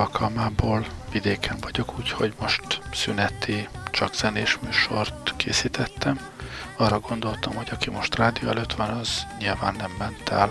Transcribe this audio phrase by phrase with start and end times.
[0.00, 6.20] alkalmából vidéken vagyok, úgyhogy most szüneti, csak zenés műsort készítettem.
[6.76, 10.50] Arra gondoltam, hogy aki most rádió előtt van, az nyilván nem ment el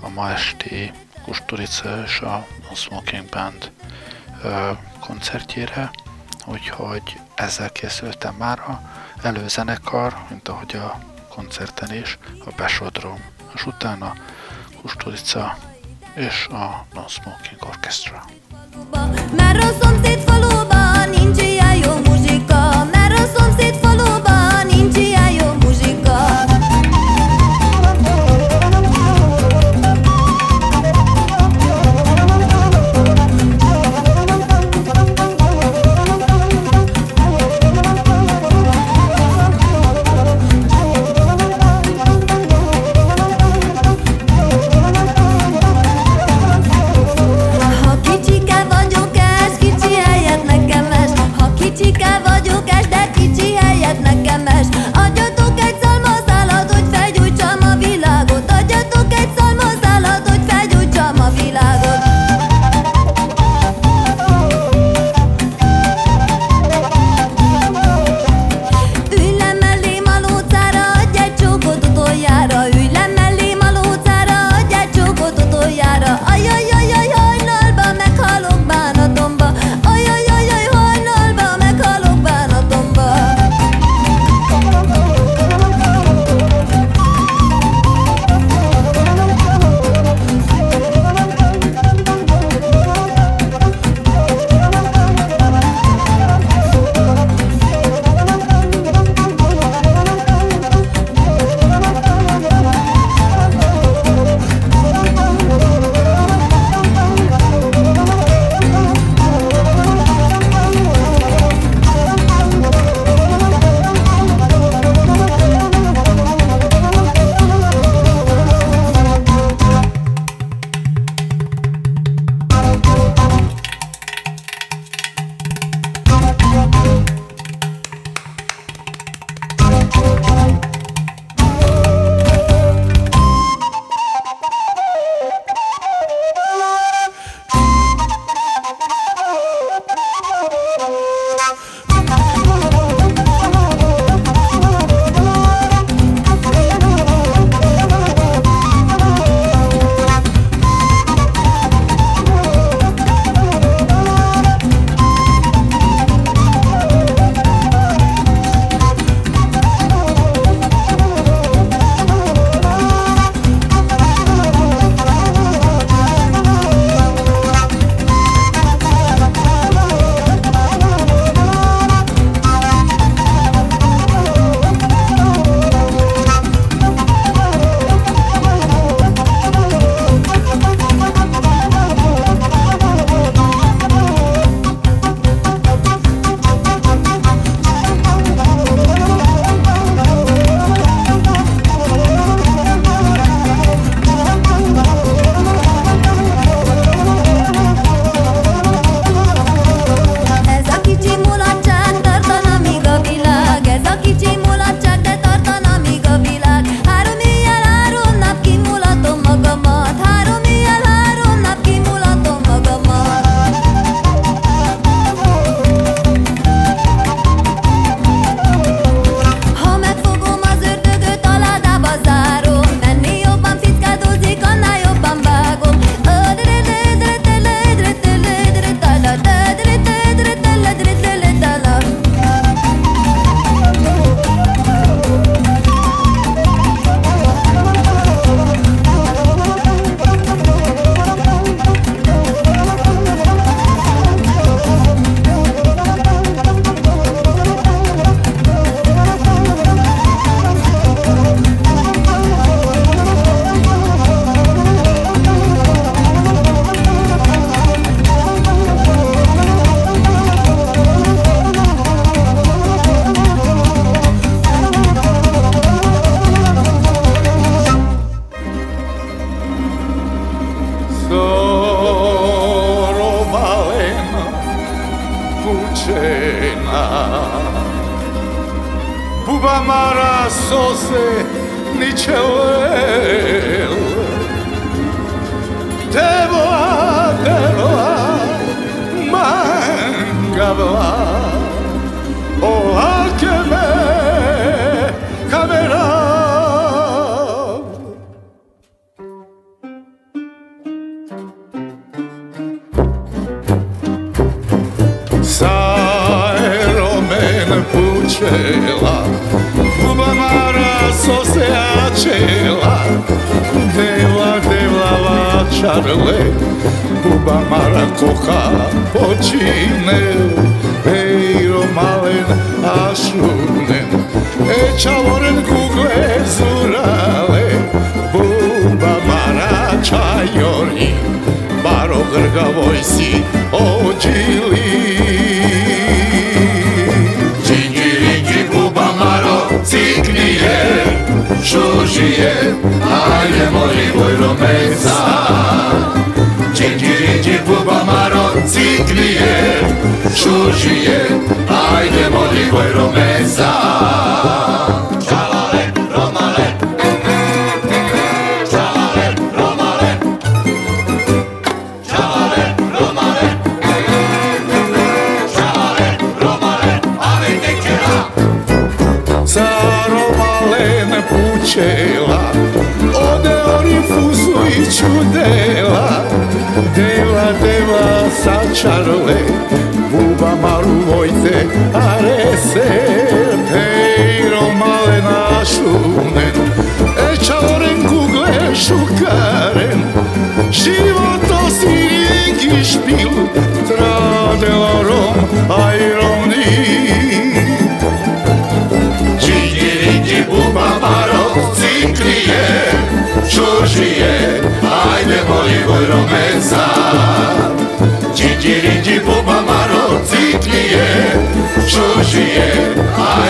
[0.00, 0.92] a ma esti
[1.22, 3.70] Kusturica és a Smoking Band
[5.00, 5.90] koncertjére,
[6.50, 8.80] úgyhogy ezzel készültem már a
[9.22, 13.24] előzenekar, mint ahogy a koncerten is, a Besodrom,
[13.54, 14.12] és utána
[14.80, 15.56] Kusturica
[16.14, 18.24] és a No Smoking Orchestra.
[19.36, 20.77] Már a szomszéd faluban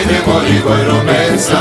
[0.08, 1.58] ne voliko i rumenca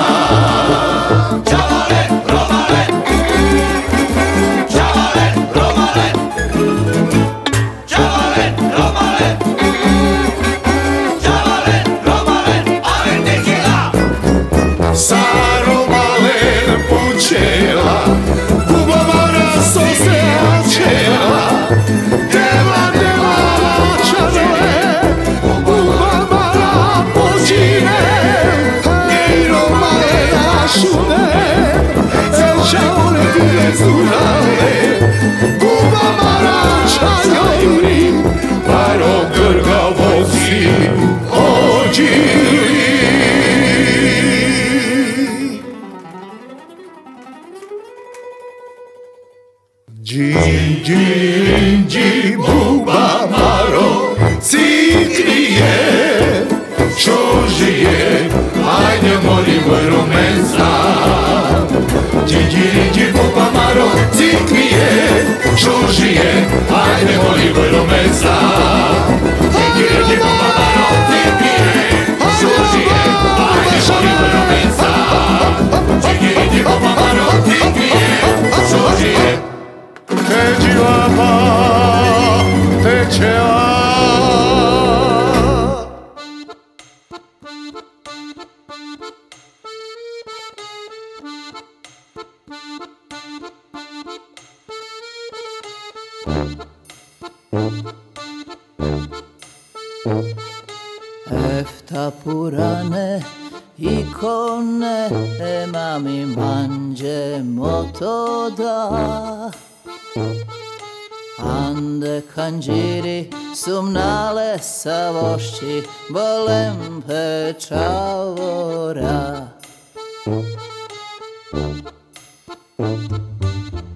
[115.58, 115.82] Naši
[116.14, 117.82] bolem pečavora.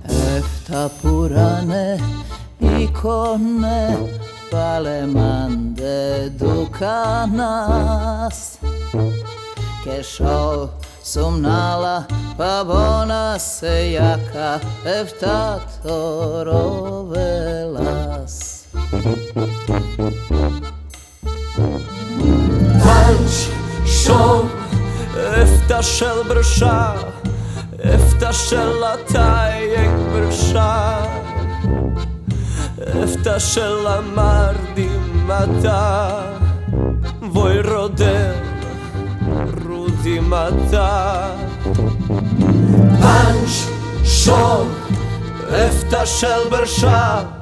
[0.10, 2.00] Efta purane
[2.60, 3.98] ikone
[4.52, 8.58] palemande duka nas.
[9.86, 10.70] Kešov
[11.04, 12.06] sumnala
[12.38, 18.62] pa bona se jaka efta torove las.
[26.02, 26.96] Τρέχουσel μπροστά
[27.78, 31.08] Έφτασε λατάει εκ μπροστά
[33.04, 35.80] Έφτασε λαμάρτηματα
[37.20, 38.36] Βοηρώνται
[39.66, 40.90] ρουδήματα
[43.00, 43.68] Πάντς,
[44.04, 44.68] σον,
[45.52, 47.40] έφτασε μπροστά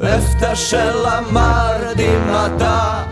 [0.00, 3.06] Έφτασε λαμάρτηματα.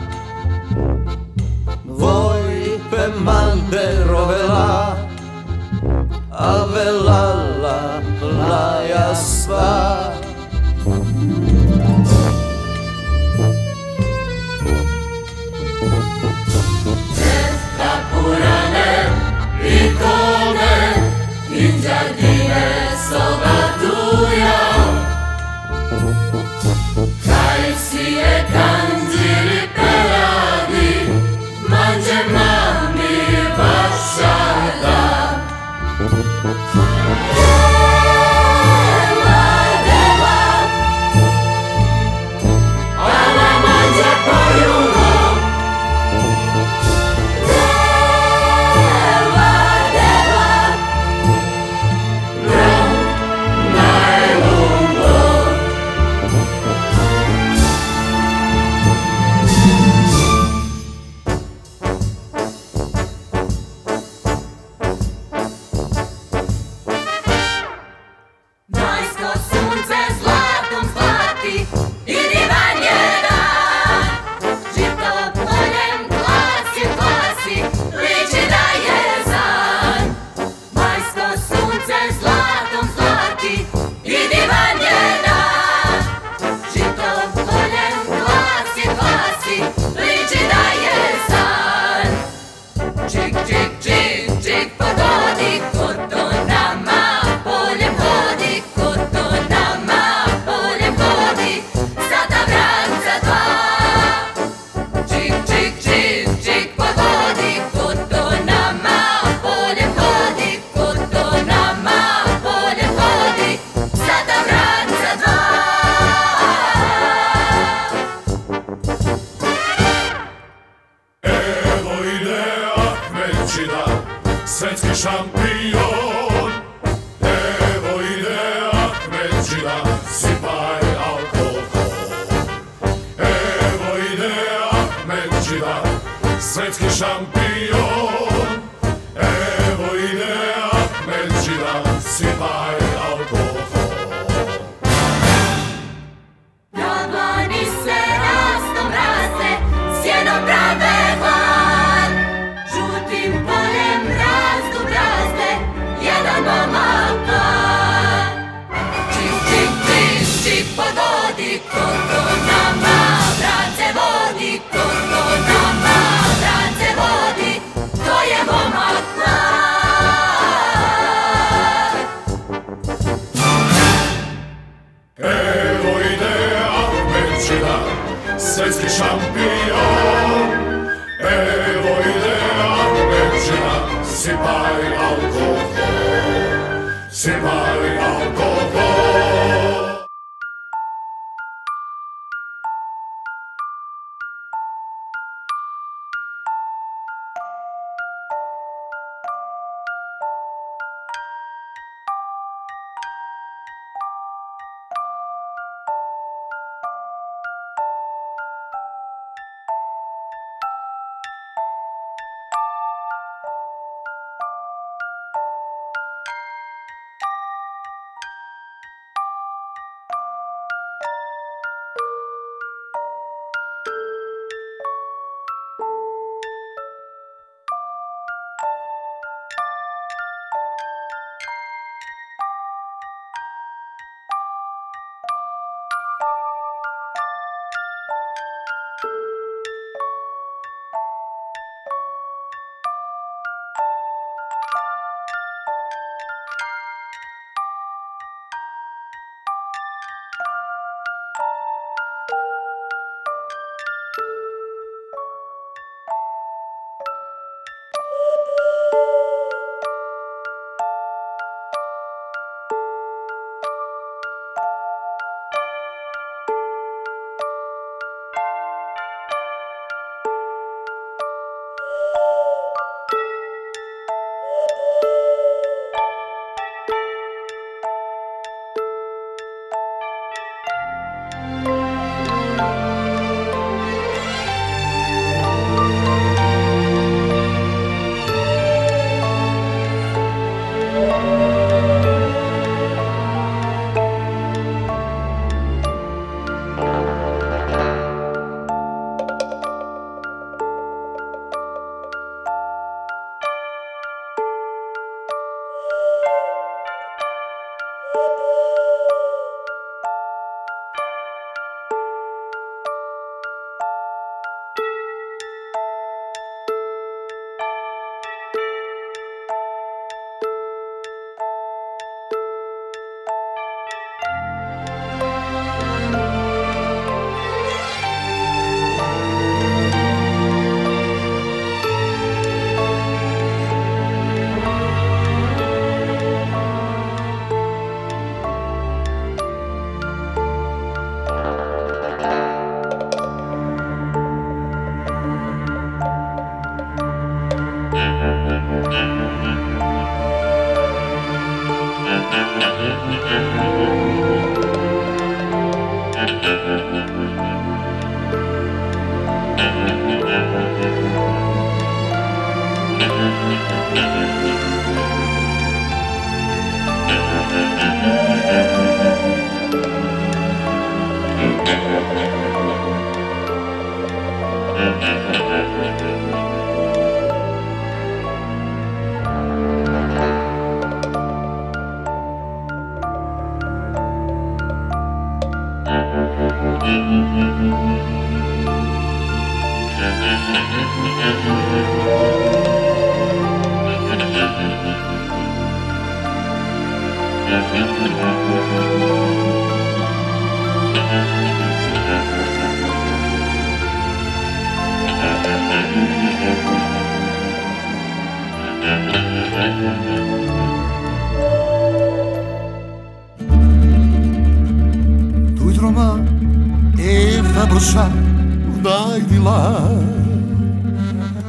[417.80, 419.80] não dai de lá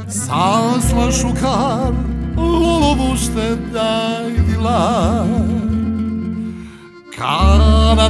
[0.06, 1.92] sa sou chamar
[2.36, 5.26] o louveste dai de lá
[7.16, 8.08] caramba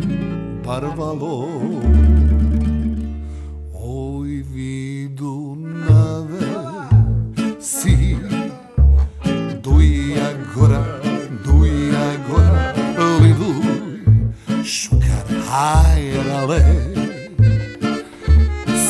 [0.00, 1.73] que mal
[16.44, 16.62] sale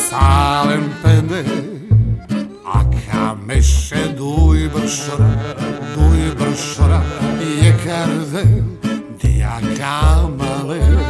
[0.09, 1.43] Salen pene
[2.65, 5.29] Aka meşe duy bırşıra
[5.95, 7.03] Duy bırşıra
[7.63, 8.43] Yekerde
[9.21, 11.04] Diya kamale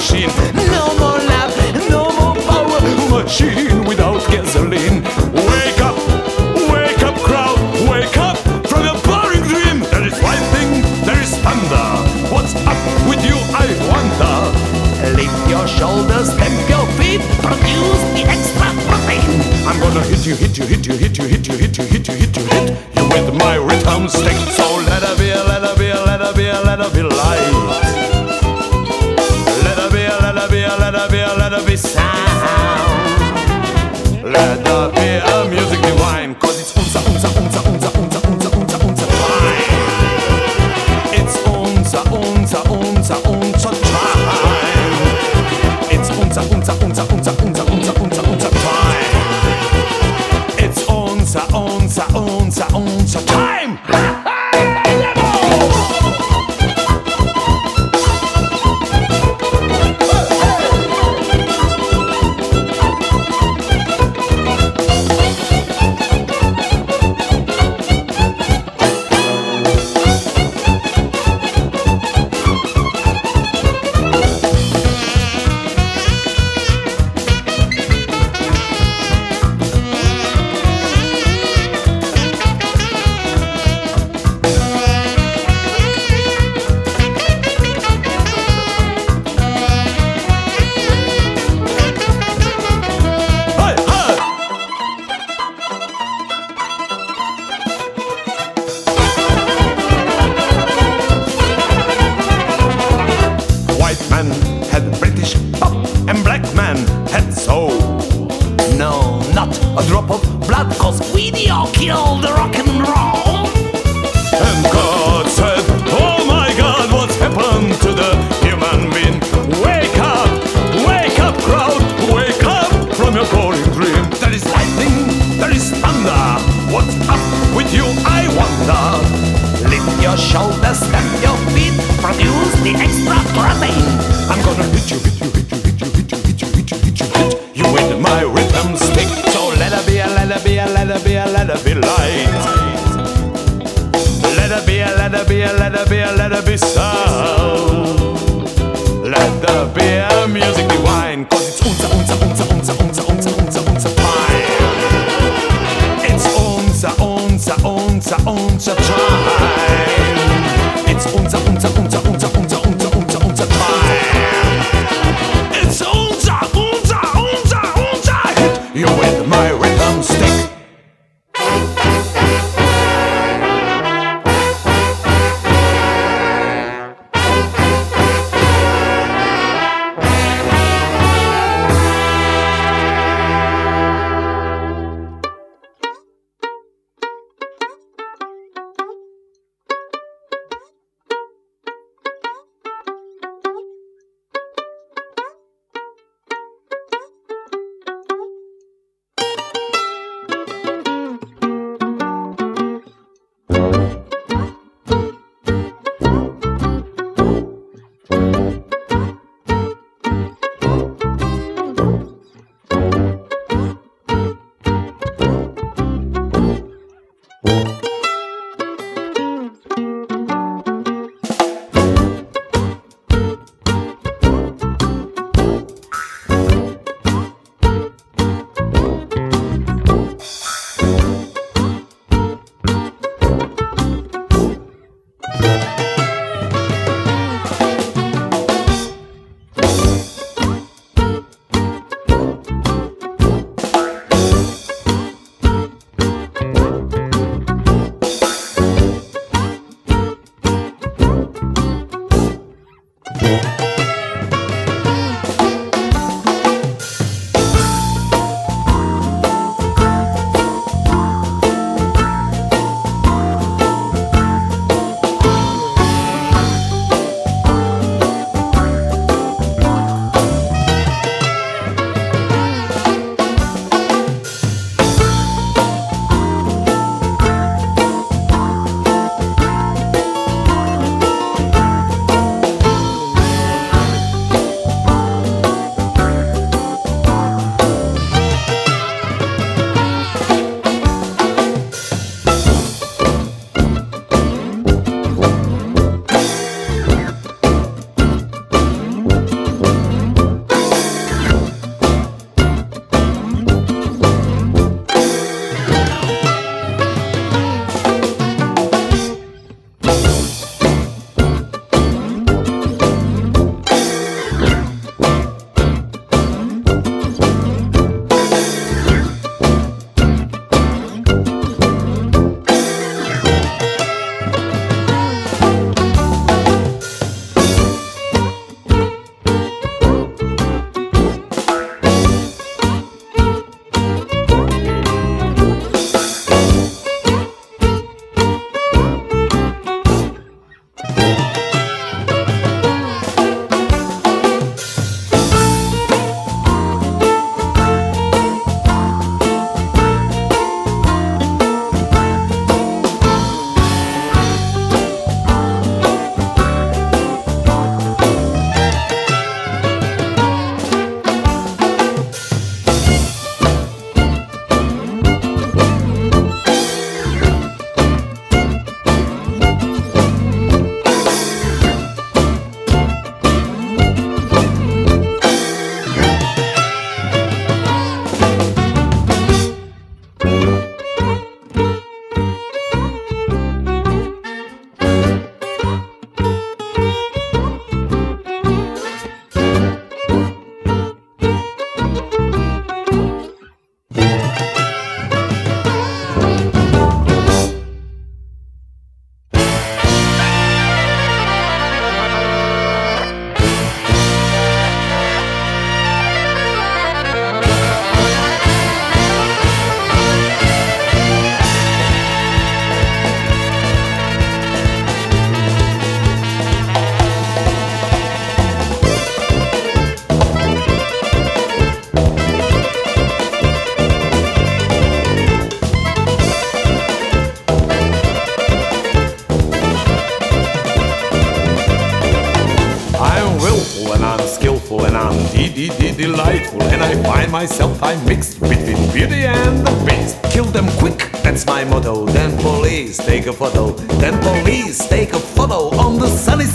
[0.00, 0.59] machine.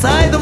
[0.02, 0.35] サイド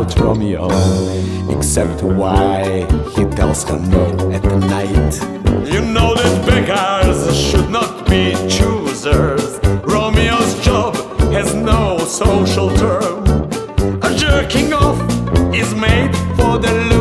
[0.00, 0.66] about Romeo,
[1.50, 5.14] except why he tells her no at night.
[5.70, 9.58] You know that beggars should not be choosers.
[9.84, 10.96] Romeo's job
[11.32, 13.24] has no social term.
[14.02, 14.98] A jerking off
[15.54, 16.99] is made for the loser.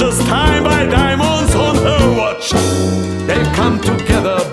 [0.00, 2.52] just time by diamonds on her watch.
[3.26, 4.49] They've come together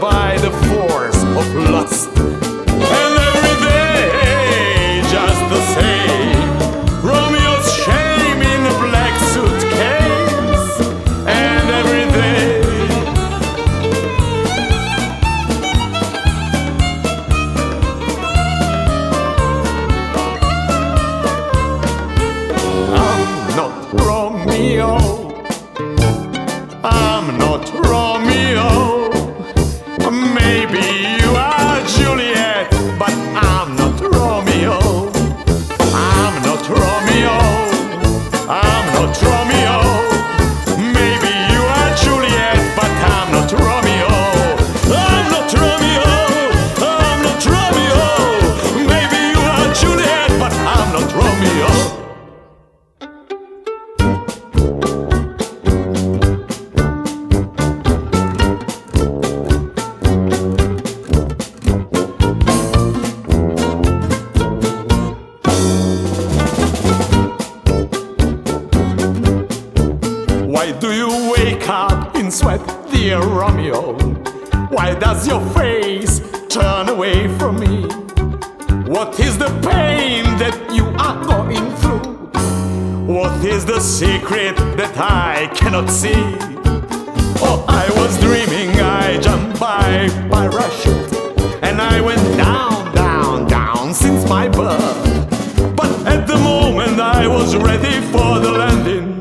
[97.28, 99.20] I was ready for the landing.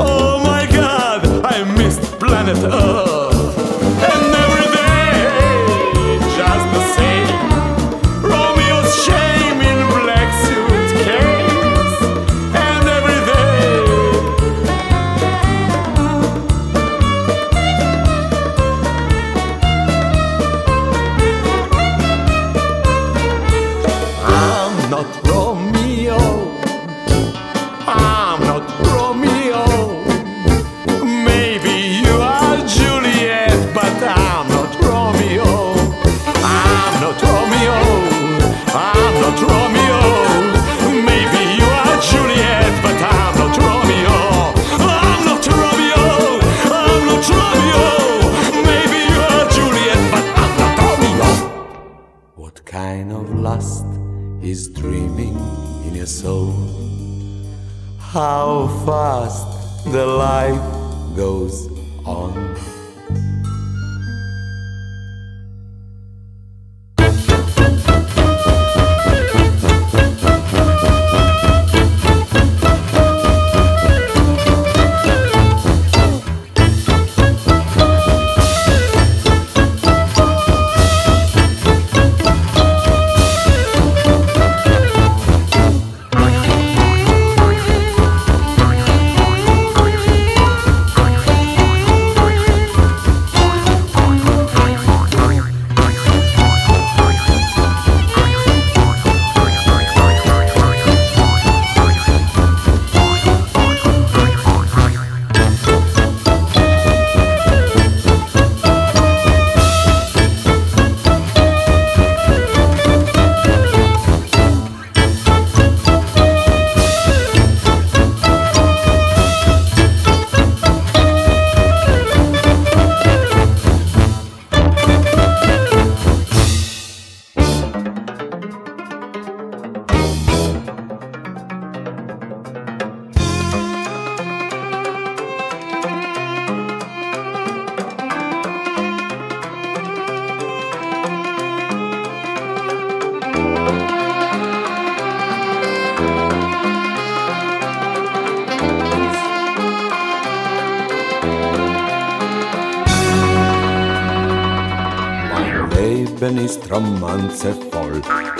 [0.00, 3.13] Oh my god, I missed planet Earth.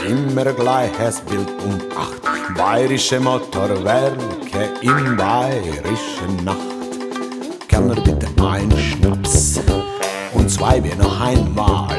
[0.09, 2.57] immer gleich, es Bild um acht.
[2.57, 6.59] Bayerische Motorwerke im bayerischen Nacht.
[7.69, 9.61] Kellner, bitte ein Schnaps
[10.35, 11.97] und zwei Bier noch einmal.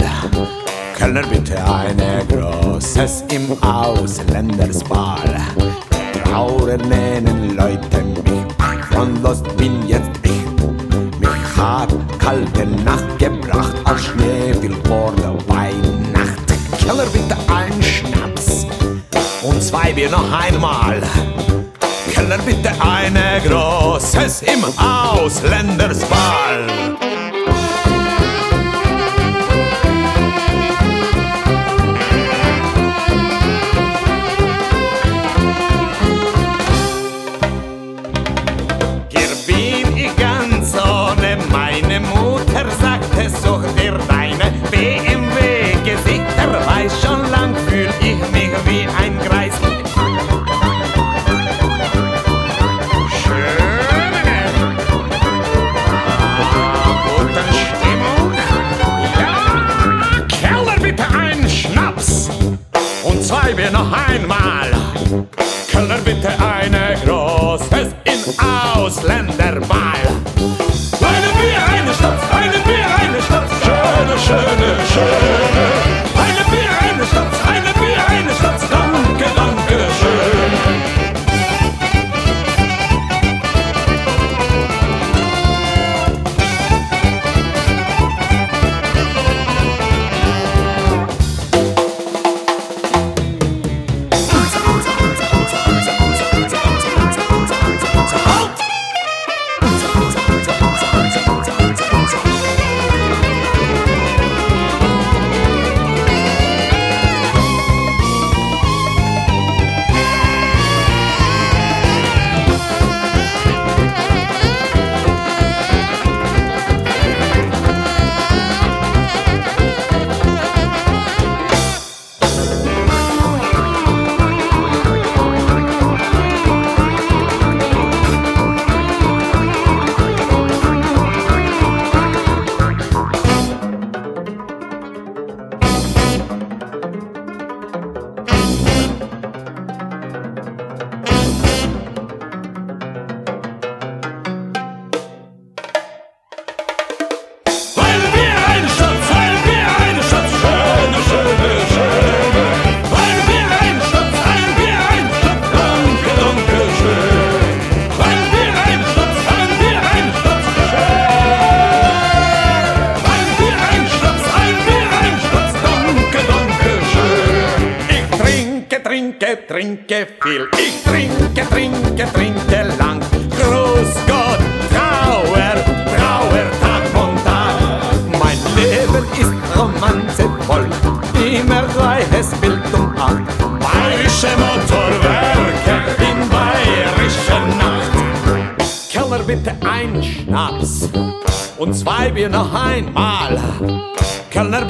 [0.97, 5.41] Kellner, bitte eine Großes im Ausländersball.
[6.24, 10.32] Trauer nennen Leute mich, von Lust bin jetzt ich.
[11.20, 16.24] Mich hat kalte Nacht gebracht, als Schnee will vor der Weihnacht.
[16.86, 18.67] Keller bitte einen Schnaps
[19.41, 21.01] und zwei Bier noch einmal.
[22.13, 26.67] Keller bitte eine großes im Ausländersball.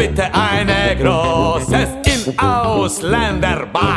[0.07, 1.89] bitte eine großes
[2.27, 3.94] in Ausländerbahn.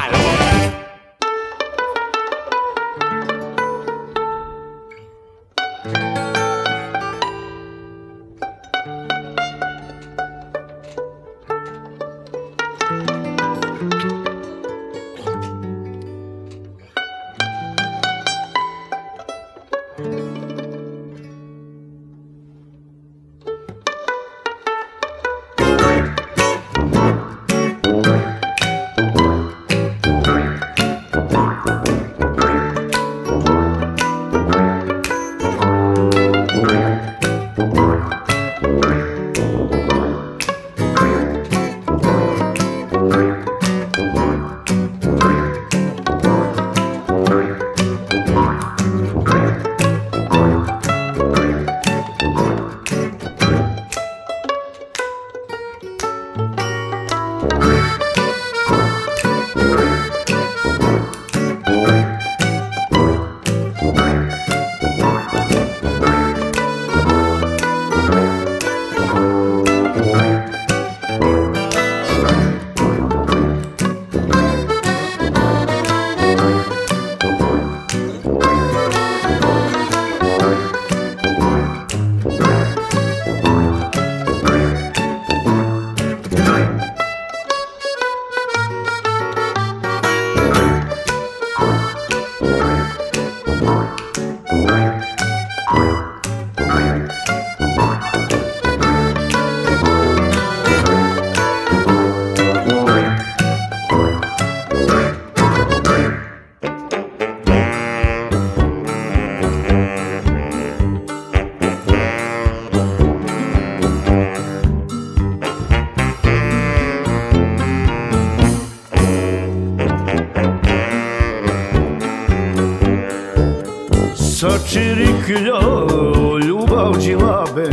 [125.28, 127.70] kljo, ljubav džilabe,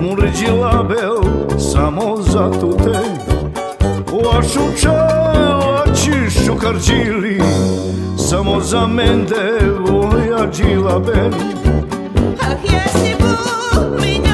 [0.00, 1.02] mur džilabe,
[1.58, 2.98] samo za tu te.
[4.12, 7.42] U vašu čelači šukar džili,
[8.28, 11.30] samo za mende, voja džilabe.
[12.40, 14.31] Pa ah, jesi bu, minja.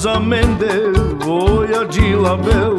[0.00, 0.92] Cruzamente
[1.26, 2.77] voy de label.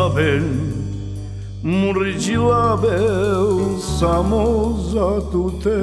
[0.00, 0.44] saben
[1.62, 5.80] murgila bel samoza tute